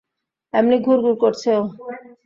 এমনি 0.53 0.77
ঘুরঘুর 0.85 1.15
করছে 1.23 1.49
ও। 1.57 1.63